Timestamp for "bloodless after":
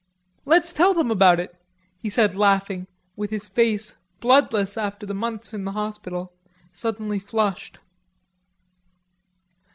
4.19-5.05